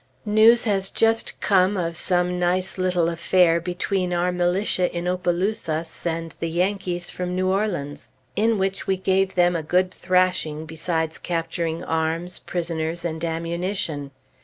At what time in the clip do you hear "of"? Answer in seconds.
1.77-1.95